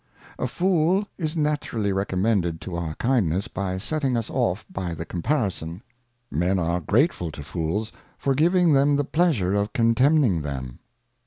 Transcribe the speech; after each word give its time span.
A 0.39 0.47
Fool 0.47 1.07
is 1.19 1.37
naturally 1.37 1.93
recommended 1.93 2.59
to 2.61 2.75
our 2.75 2.95
Kindness 2.95 3.47
by 3.47 3.77
setting 3.77 4.17
us 4.17 4.31
off 4.31 4.65
by 4.67 4.95
the 4.95 5.05
Comparison. 5.05 5.83
Men 6.31 6.57
are 6.57 6.81
grateful 6.81 7.29
to 7.29 7.43
Fools 7.43 7.91
for 8.17 8.33
giving 8.33 8.73
them 8.73 8.95
the 8.95 9.03
Pleasure 9.03 9.53
of 9.53 9.73
contemning 9.73 10.41
them. 10.41 10.79